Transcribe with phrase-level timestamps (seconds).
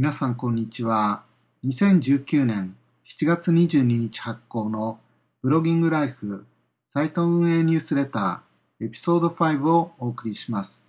[0.00, 1.24] 皆さんこんにちは。
[1.62, 2.74] 2019年
[3.06, 4.98] 7月22日発行の
[5.42, 6.46] ブロギングライフ
[6.94, 10.88] サイト運営ニュースレターエピソード5をお送りします。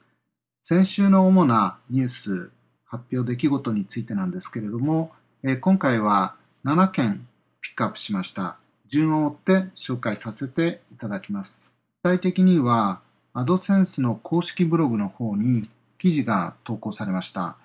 [0.63, 2.51] 先週の主なニュース
[2.85, 5.11] 発表出来事についてなんですけれども、
[5.43, 7.27] え今回は7件
[7.59, 8.55] ピックアップしました。
[8.87, 11.65] 順を追って紹介させていただきます。
[12.01, 13.01] 具体的には、
[13.33, 17.57] アドセンスの公式ブログの方に記事が投稿されました。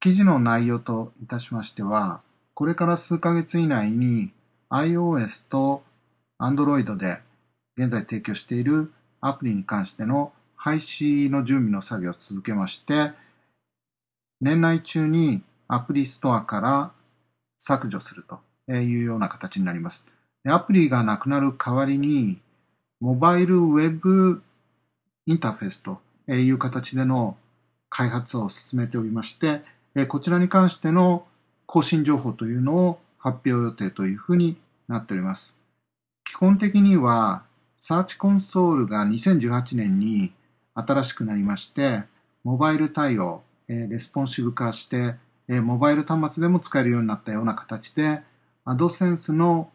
[0.00, 2.20] 記事の内容といたしましては、
[2.54, 4.30] これから数ヶ月以内に
[4.70, 5.82] iOS と
[6.40, 7.20] Android で
[7.76, 13.12] 現在提供しているアプリに関しての廃止の準備の作業を続けまして、
[14.40, 16.92] 年内中にアプリストアから
[17.58, 18.40] 削除すると
[18.72, 20.08] いうような形になります。
[20.46, 22.38] アプリがなくなる代わりに、
[23.00, 24.42] モバイルウェブ
[25.26, 26.00] インターフェースと
[26.32, 27.36] いう形での
[27.90, 29.62] 開発を進めておりまして、
[30.06, 31.24] こちらに関しての
[31.66, 34.56] 更新情報というのを発表予定というふうに
[34.88, 35.56] なっております。
[36.24, 37.42] 基本的には、
[37.76, 40.32] サーチコンソールが2018年に
[40.74, 42.02] 新しくなりまして、
[42.44, 45.14] モバイル対応、えレスポンシブ化して、
[45.48, 48.20] えモバイル端末でも使えるようになったような形で、
[48.64, 49.70] アドセンスの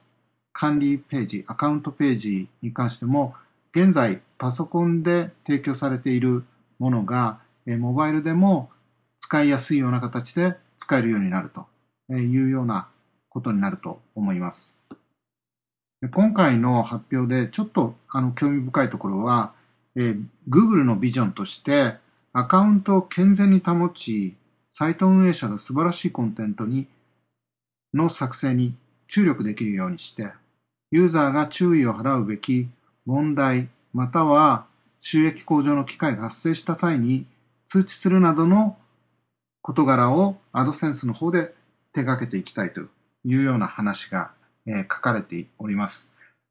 [0.52, 3.34] 管理ページ、アカウントページに関しても、
[3.76, 6.44] 現在パソコンで提供されている
[6.80, 8.70] ものが、えモバイルでも
[9.34, 11.66] 使いやすいような形で使えるようになると
[12.14, 12.88] いうような
[13.30, 14.80] ことになると思います。
[16.14, 19.54] 今回の発表でちょっとあの興味深いところは、
[19.96, 21.96] えー、Google のビジョンとして
[22.32, 24.36] アカウントを健全に保ち、
[24.72, 26.86] サイト運営者が素晴らしいコンテントに
[27.92, 28.76] の作成に
[29.08, 30.28] 注力できるようにして、
[30.92, 32.68] ユーザーが注意を払うべき
[33.08, 34.68] 問題、または
[35.00, 37.26] 収益向上の機会が発生した際に
[37.68, 38.78] 通知するなどの
[39.64, 41.54] 事柄をアドセンスの方で
[41.94, 42.82] 手掛けていきたいと
[43.26, 44.32] いうような話が、
[44.66, 46.10] 書かれております。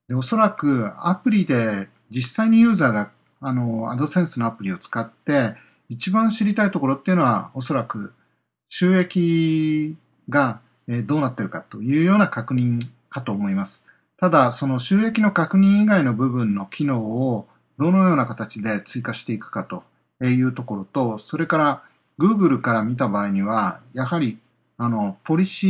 [0.08, 5.56] でおそらくアプリで実際にユーザーがあの、アドセンスのアプリを使って
[5.88, 8.12] 一番知りたいところっていうのはおそらく
[8.68, 9.96] 収益
[10.28, 10.60] が
[11.06, 13.84] どうなってるかというような確認かと思います。
[14.18, 19.82] ただ、その収益の確認以外の部分の機能をどのような形で追加していくかと
[20.22, 21.82] いうところと、それから
[22.18, 24.38] Google から見た場合には、やはり、
[24.78, 25.66] あの、ポリシ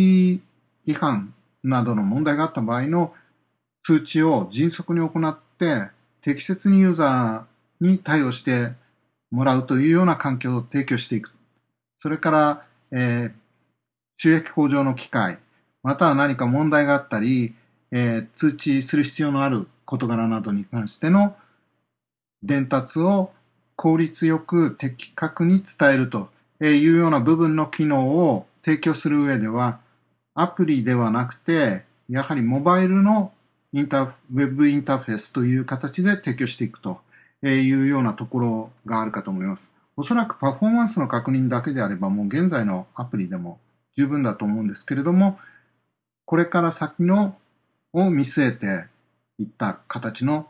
[0.86, 3.14] ー違反などの問題があった場合の
[3.84, 5.88] 通知を迅速に行って、
[6.22, 8.72] 適切にユーザーに対応して
[9.30, 11.32] もらうというような環境を提供していく。
[12.00, 13.32] それから、えー、
[14.16, 15.38] 収益向上の機会、
[15.82, 17.54] または何か問題があったり、
[17.90, 21.36] えー、通知する必要のある事柄などに関しての
[22.42, 23.30] 伝達を
[23.76, 29.80] 効率よく的確に伝えるというような部分の機能を提供する上では、
[30.34, 33.32] アプリではなくて、やはりモバイルの
[33.72, 37.00] インターウェブインターフェースという形で提供していくと
[37.42, 39.74] いうようなところがあるかと思います。
[39.96, 43.58] おそらくパフォーマンスの確認だけであればもう現在のアプリでも
[43.96, 45.38] 十分だと思うんですけれども、
[46.24, 47.36] これから先の
[47.92, 48.86] を見据えて
[49.38, 50.46] いった形の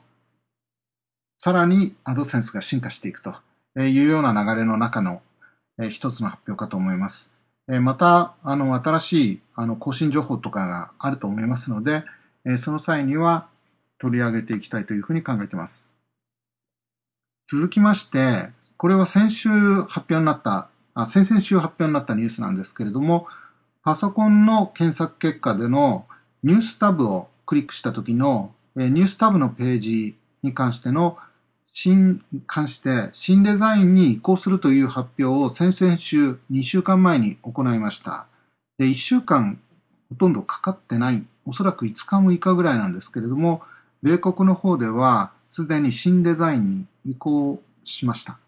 [1.44, 3.34] さらにアドセンスが進化していくと
[3.76, 5.22] いうような流れの中の
[5.91, 7.32] 一つの発表かと思います。
[7.66, 12.04] また、あの、新しいあの更新情報とかがあると思いますので、
[12.58, 13.48] その際には
[13.98, 15.91] 取り上げていきたいというふうに考えています。
[17.50, 23.26] 続きまして、これは先週発表になった、あ先々週発表になったニュースなんですけれども、
[23.82, 26.06] パソコンの検索結果での
[26.44, 31.19] ニュースタブをクリックした時のニュースタブのページに関しての
[31.72, 38.26] 新、関して新デザインに移行するという発表を先々週2週間前に行いました。
[38.78, 39.58] で、1週間
[40.10, 43.62] ほとんどかかってない、おそらく5日6日ぐらいなんですけれども、
[44.02, 48.38] 米国の方ではすでに新デザインに移行しました。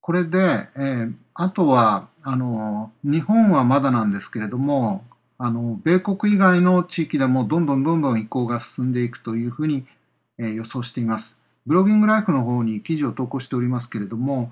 [0.00, 5.04] これで、えー、あとは、あの、日本はまだなんですけれども、
[5.38, 9.86] あの、米国以外の地域でもどんどんどんどん移行が進んでいくというふうに、
[10.38, 11.39] えー、予想しています。
[11.70, 14.50] ブロギングライフの方に記事を投稿しておりますけれども、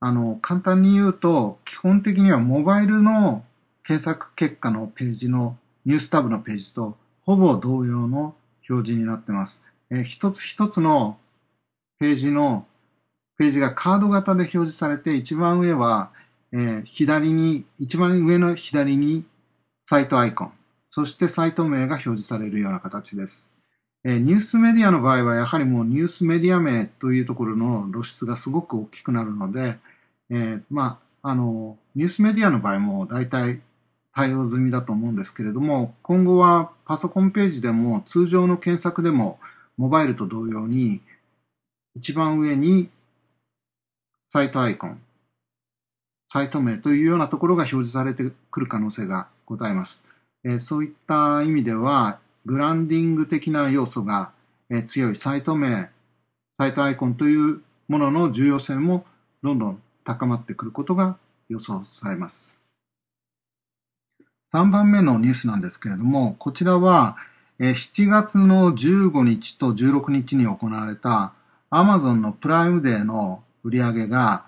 [0.00, 3.44] あの、簡単に言うと、基本的にはモバイルの
[3.84, 8.34] 検索結果のページのニュースタブのページとほぼ同様の
[8.68, 9.64] 表示になってます。
[9.90, 11.18] えー、一つ一つの
[12.00, 12.66] ページの
[13.38, 16.10] ページがカード型で表示されて、一番上は、
[16.50, 19.24] えー、左に、一番上の左に
[19.84, 20.52] サイトアイコン、
[20.88, 23.55] そしてサイト名が表示されるような形です。
[24.08, 29.78] えニュースメディアの場合は、やはりもうニュースメディア名というところの露出がすごく大きくなるので、
[30.30, 33.60] えー、まあ、あの、ニュースメディアの場合も大体
[34.14, 39.40] 対応済みだと思うんですけれども、今後はパソコンページでも通常の検索でも
[39.76, 41.00] モバイルと同様に
[41.96, 42.88] 一番上に
[44.30, 45.00] サイトアイコン、
[46.28, 50.06] サイト名というようなところが表示されてくる可能性がございます。
[50.44, 54.30] えそういった意味では、ブランディング的な要素が、
[54.86, 55.90] 強いサイト名、
[56.58, 59.04] サイトアイコンというものの重要性も
[59.42, 62.60] どんどん高まってくることが予想されます。
[64.54, 67.16] 3番目のニュースなんですけれども、こちらは
[67.58, 71.32] 7月の15日と16日に行われた
[71.72, 74.44] Amazon のプライムデーの売り上げが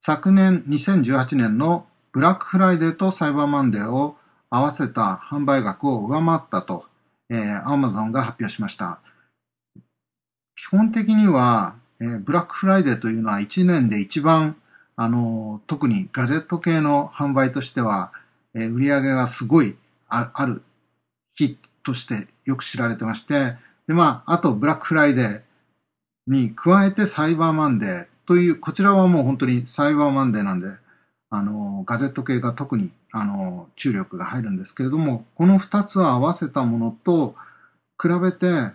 [0.00, 4.16] 昨年2018年のブラックフライデーとサイバーマンデーを
[4.50, 6.84] 合わせた販売額を上回ったと、
[7.30, 9.00] えー、Amazon が発表しました。
[10.56, 14.56] 基本的には、えー、ブラックフライデーというのは1年で一番、
[14.96, 18.12] あの、特にガジェット系の販売としては、
[18.54, 19.76] えー、売り上げがすごい
[20.08, 20.62] あある
[21.34, 23.54] 日としてよく知られてまして、
[23.86, 25.42] で、まあ、あとブラックフライデー
[26.26, 30.68] に加えてサイバーマンデーという、こちらはもう本当にサイバーマンデーなんで、
[31.30, 37.34] あの、ガジェット系が特に、あの、注力が入るんですけれども、この二つを合わせたものと
[38.00, 38.72] 比べて、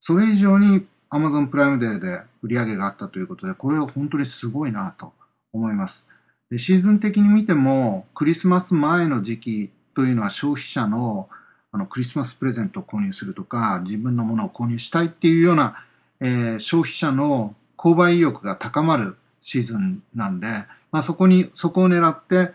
[0.00, 5.12] それ以上に Amazon プライムデーで売り上げがあったということで、これは本当にすごいなと
[5.52, 6.10] 思います。
[6.50, 11.28] でシーズン的に見ても、クリスマス前の時期というのは消費者の
[11.70, 15.84] あのクリスマスプレゼントを購入するとか、自分のものを購入したいっていうような、
[16.20, 20.46] えー、消費者の購買意欲が高まるシーズンなんで、
[20.90, 22.52] まあ、そこに、そこを狙って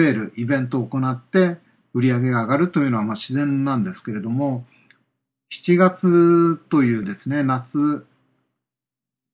[0.00, 1.58] セール、イベントを行って
[1.92, 4.64] 売り上げが上がるというのはま自然なんですけれども、
[5.52, 8.06] 7月というですね、夏、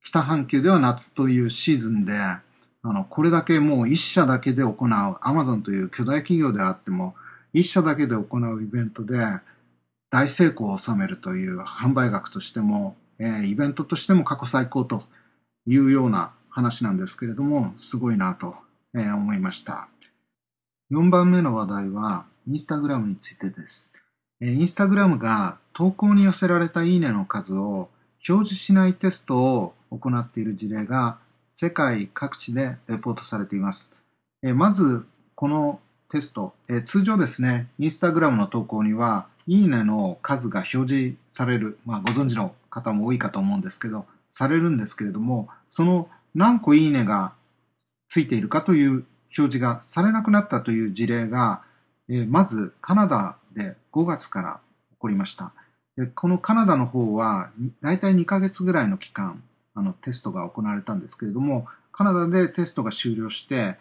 [0.02, 2.42] 北半球では夏というシーズンで、あ
[2.82, 7.14] の、これだけもう一社だけで行う、アマゾンという巨大企業であっても、
[7.52, 9.18] 一社だけで行うイベントで
[10.10, 15.04] 大成功を収めるという販売額としても、えー、イベントとしても過去最高と
[15.66, 18.56] いうような話なんですけれども、すごいなと、
[18.94, 19.88] 思いました。
[20.92, 23.92] 4番目の話題は、インスタグラムについてです。
[24.40, 27.88] インスタグラムが投稿に寄せられたいいねの数を
[28.28, 31.18] 表示しないテストを行っている事例が
[31.52, 33.96] 世界各地でレポートされています。
[34.42, 35.04] まず、
[35.34, 36.54] このテスト、
[36.84, 47.32] 通常ですね、インスタグラムの投稿には、いいねの数が表示される、まあ、ご存知の方も多いかと思うんですけど、されるんですけれども、その何個いいねが
[48.08, 49.04] ついているかという
[49.38, 51.62] 表示がされなくなったという事例が、
[52.08, 54.60] え、まずカナダで5月から
[54.92, 55.52] 起こりました。
[55.96, 57.50] でこのカナダの方は、
[57.82, 59.42] だいたい2ヶ月ぐらいの期間、
[59.74, 63.76] あのテストが行われたんですけれども、カナダでテストが終了して、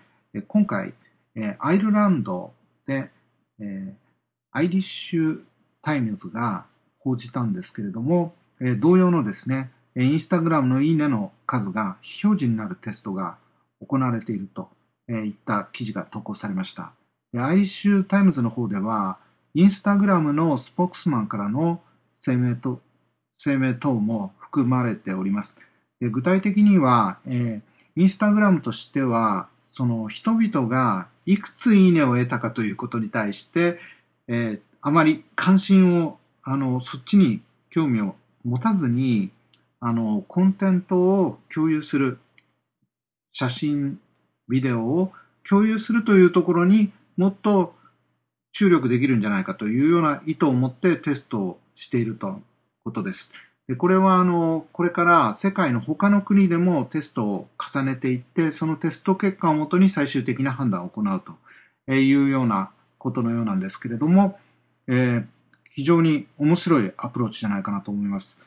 [0.48, 0.94] 今回、
[1.60, 2.54] アイルランド
[2.88, 3.12] で、
[3.60, 3.94] え
[4.52, 5.42] アイリッシュ
[5.82, 6.66] タイムズが
[7.00, 13.38] 報じたんですけれども、え同様のですね、インスタグラムのいいねの数が非表示になるテストが
[13.86, 14.70] 行われていると
[15.08, 16.94] えいった記事が投稿されました。
[17.38, 19.18] アイリッシュタイムズの方では、
[19.54, 21.82] インスタグラムのスポークスマンからの
[22.24, 22.82] 声明と
[23.38, 25.60] 声明等も含まれております。
[26.00, 27.62] で具体的には、えー、
[27.96, 33.80] インスタグラムとしては、その人々がいくついいねを得たかということに対して、
[34.28, 39.32] えー、あまり関心を、あの、そっちに興味を持たずに、
[39.80, 42.20] あの、コンテンツを共有する、
[43.34, 44.00] 写真、
[44.50, 45.12] ビデオを
[45.48, 47.76] 共有するというところにもっと
[48.54, 52.36] 注力できるんじゃないかというような意図を持ってテストをしているという
[52.86, 53.34] ことです。
[53.68, 61.22] でこれは、あの、これから世界の他の国でもテストを重ねていって、そのテスト結果をもとに最終的な判断を行う
[61.88, 64.38] というようなことのようなんですけれども、
[64.88, 65.26] えー、
[65.72, 68.42] 非常に面白いアプローチじゃないかなと思います。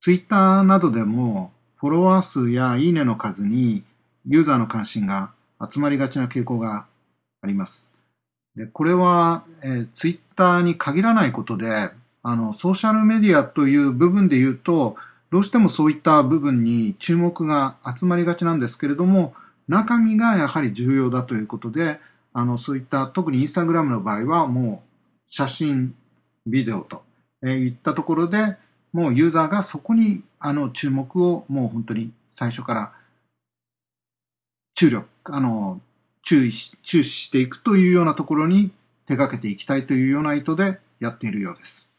[0.00, 3.84] ツイッターなどでもフォロワー数やいいねの数に
[4.28, 5.32] ユーザーの関心が
[5.68, 6.86] 集まりがちな傾向が
[7.42, 7.92] あります。
[8.54, 11.90] でこれは、えー、ツイッターに限らないことで、
[12.22, 14.96] あの、ソーシャルメディアという部分で言うと、
[15.30, 19.34] どうしてもそういった部分に注目が集まりがちなんですけれども、
[19.68, 22.00] 中身がやはり重要だということで、
[22.32, 25.94] あの、そういった特にインスタグラムの場合はもう写真、
[26.46, 27.02] ビデオと、
[27.46, 28.56] えいったところで、
[28.92, 32.92] もうユーザーがそこにあの注目をもう本当に最初から
[34.78, 35.80] 注力、あの、
[36.22, 38.70] 注意し、注視していくというようなところに
[39.06, 41.92] 手掛けていきたいというような意図でやっているようです。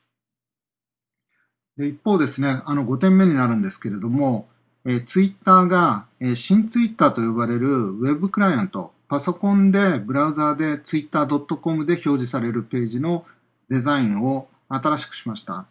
[1.76, 4.48] で一方ですね、あの5点目になるんですけれども、
[4.86, 13.26] えー、ツイッターが、えー、新ツイッターと呼ばれるウェブクライアントパソコンでブラウザーで twitter.com で表示されるページの
[13.70, 15.66] デザインを新しくしました。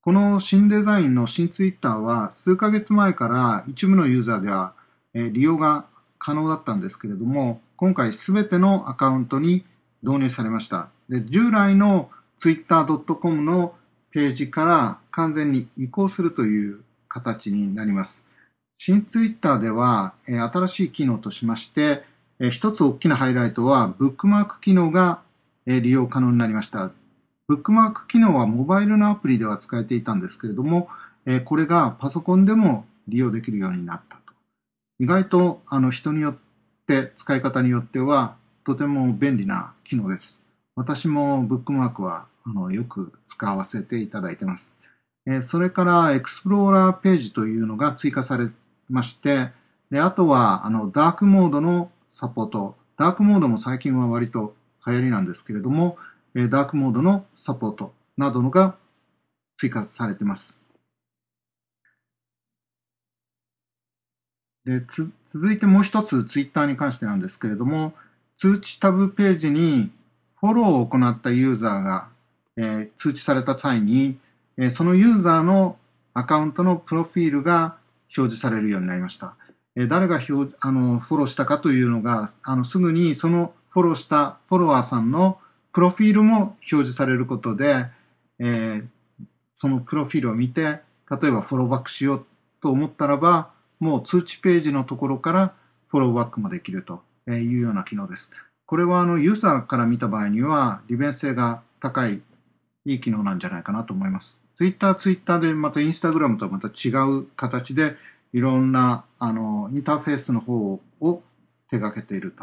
[0.00, 4.72] この新デザインの新ツイッターは数ヶ月前から一部のユーザーでは
[5.12, 5.84] 利用が
[6.18, 9.64] 可能だったんですけれども、今回すべてのアカウントに
[10.02, 10.88] 導入されました。
[11.08, 13.74] で従来の twitter.com の
[14.10, 18.26] ページから完全に移行するという形になります。
[18.78, 22.04] 新ツイッターでは、新しい機能としまして、
[22.50, 25.20] 一つ大きなハイライトは、ブックマーク機能が、
[25.66, 26.92] 利用可能になりました。
[27.48, 30.88] ブックマーク機能はモバイルのアプリでは使えていたんですけれども、
[31.44, 34.17] これがパソコンでも利用できるようになった。
[35.00, 36.36] 意外とあの人によっ
[36.86, 40.42] て使い方によってはとても便利な機能です。
[40.74, 44.78] 私もブックマークはあのよく使わせていただいてます。
[45.26, 48.48] えそれからエクスプローラーページというのが追加され
[48.88, 49.50] まして、
[49.90, 52.74] であとはあのダークモードのサポート。
[52.96, 55.96] ダークモードも最近は割と流行りなんですけれども、
[56.34, 58.74] えダークモードのサポートなどのが
[59.58, 60.67] 追加されています。
[64.68, 67.94] で続いてもう一つツイッターに関してなんですけれども、
[68.36, 69.90] 通知タブページに
[70.40, 72.08] フォローを行ったユーザーが、
[72.58, 74.18] えー、通知された際に、
[74.58, 75.78] えー、そのユーザーの
[76.12, 77.76] アカウントのプロフィールが
[78.16, 79.36] 表示されるようになりました。
[79.74, 85.38] えー、誰が表あのフォローしたかというのがあのすぐにそのフォローしたフォロワーさんの
[85.72, 87.86] プロフィールも表示されることで、
[88.38, 88.84] えー、
[89.54, 92.26] そのプロフィールを見て、例えばフォローバックしよう
[92.60, 95.54] と思ったらば、もう通知ページのところから
[95.88, 98.32] フォローバックもできるというような機能です。
[98.66, 102.20] これはあのユーザーから見た場合には利便性が高い
[102.84, 104.42] いい機能なんじゃないかなと思います。
[104.56, 107.96] ツイッター、ツイッターでまたインスタグラムとはまた違う形で
[108.32, 111.22] いろんなあのインターフェースの方を
[111.70, 112.34] 手掛けている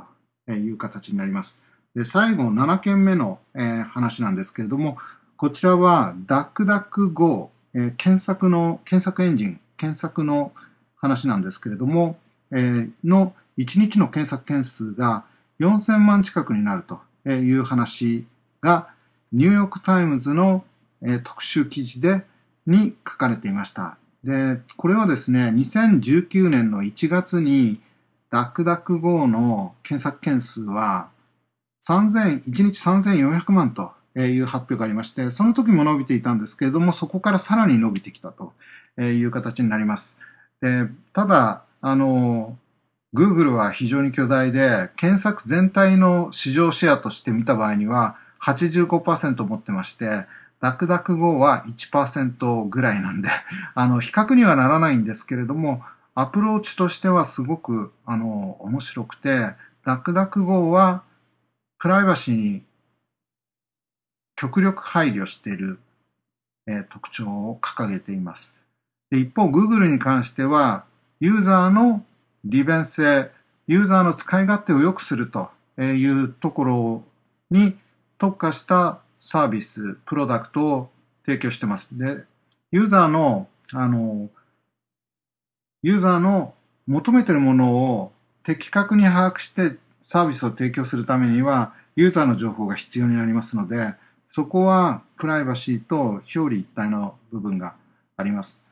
[0.48, 1.62] という形になります。
[1.96, 4.98] で最後7件目の、えー、話なんですけれども、
[5.38, 10.54] こちらは DuckDuckGo、えー、検索の、検索エンジン、検索の
[11.06, 12.18] 話なんですけれども、
[12.52, 15.26] えー、の1日の検索件数が
[15.60, 18.26] 4000万近くになるという話
[18.62, 18.90] が
[19.32, 20.64] ニューヨークタイムズの
[21.24, 22.24] 特集記事で
[22.66, 23.98] に書かれていました。
[24.24, 27.80] で、これはですね、2019年の1月に
[28.32, 31.10] ダックダック GO の検索件数は
[31.88, 38.54] 3000、1日3400万という発表がありまして、その時も伸びていたんですけれども、そこからさらに伸びてきたと
[39.00, 40.20] いう形になります。
[40.62, 42.58] でただ、あの、
[43.16, 50.26] Google は非常に巨大で、検索全体の市場シェアとして見た場合には85%持ってまして、
[50.62, 53.30] DuckDuckGo は1%ぐらいなんで、
[53.76, 55.84] あの、比較にはならないんですけれども、
[56.14, 61.04] アプローチとしてはすごく、あの、面白くて、DuckDuckGo は
[61.78, 62.64] プライバシーに
[64.36, 65.80] 極力配慮している、
[66.68, 68.56] えー、特徴を掲げています。
[69.16, 70.84] で一方、Google に関しては、
[71.22, 72.04] ユーザーの
[72.44, 73.32] 利便性、
[73.66, 75.50] ユーザーの使い勝手を良くすると
[75.82, 77.04] いうところ
[77.50, 77.78] に
[78.18, 80.90] 特化したサービス、プロダクトを
[81.26, 81.98] 提供してます。
[81.98, 82.26] で、
[82.72, 84.30] ユーザーの、あの、
[85.82, 86.54] ユーザーの
[86.86, 88.12] 求めてるものを
[88.44, 93.96] 的確に把握してサービスを提供するためには、ユーザーの情報が必要になりますので、
[94.30, 97.76] そこはプライバシーと表裏一体の部分が
[98.18, 98.65] あります。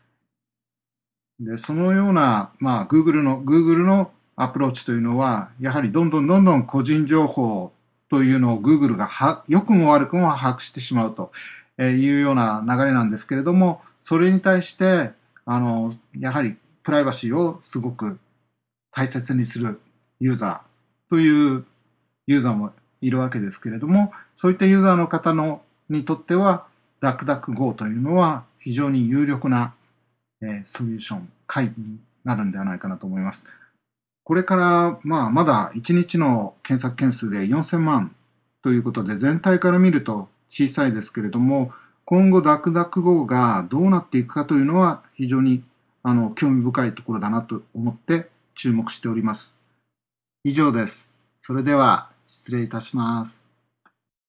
[1.43, 7.71] で、そのような、まあ、Google の、Google のアプローチというのは、やはりどんどんどんどん個人情報
[8.09, 9.09] というのを Google が、
[9.47, 11.31] 良くも悪くも把握してしまうと
[11.79, 15.11] いうような流れなんですけれども、それに対して、
[15.45, 18.19] あの、やはりプライバシーをすごく
[18.91, 19.81] 大切にする
[20.19, 21.65] ユーザーという
[22.27, 22.71] ユーザーも
[23.01, 26.65] いるわけですけれども、そういったユーザーの方のにとっては、
[27.01, 29.73] DuckDuckGo というのは非常に有力な
[30.43, 33.47] えソリューション、回になるんではないかなと思います。
[34.23, 38.15] これから、まあ、まだ1日の検索件数で4000万
[38.61, 41.73] ということで、全体から見ると小さいですけれども、
[42.05, 45.63] 今後、ダクダク GO がどうなっていくかというのは、非常に
[46.03, 49.57] あの興味深いところだなと思って注目しております。
[50.43, 51.13] 以上です。
[51.41, 53.42] それでは、失礼いたします。